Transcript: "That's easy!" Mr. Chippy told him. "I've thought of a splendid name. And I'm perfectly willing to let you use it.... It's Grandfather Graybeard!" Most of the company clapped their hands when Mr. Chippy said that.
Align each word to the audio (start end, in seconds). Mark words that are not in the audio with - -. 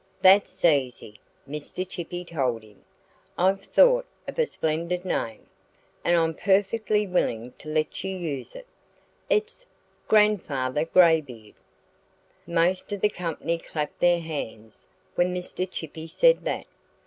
"That's 0.23 0.65
easy!" 0.65 1.19
Mr. 1.47 1.87
Chippy 1.87 2.25
told 2.25 2.63
him. 2.63 2.83
"I've 3.37 3.61
thought 3.61 4.07
of 4.27 4.39
a 4.39 4.47
splendid 4.47 5.05
name. 5.05 5.45
And 6.03 6.17
I'm 6.17 6.33
perfectly 6.33 7.05
willing 7.05 7.51
to 7.59 7.69
let 7.69 8.03
you 8.03 8.17
use 8.17 8.55
it.... 8.55 8.65
It's 9.29 9.67
Grandfather 10.07 10.85
Graybeard!" 10.85 11.53
Most 12.47 12.91
of 12.91 13.01
the 13.01 13.09
company 13.09 13.59
clapped 13.59 13.99
their 13.99 14.21
hands 14.21 14.87
when 15.13 15.35
Mr. 15.35 15.69
Chippy 15.69 16.07
said 16.07 16.45
that. 16.45 16.65